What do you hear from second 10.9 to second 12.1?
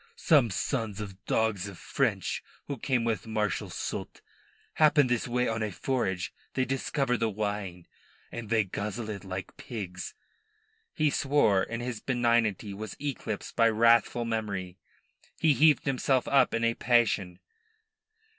He swore, and his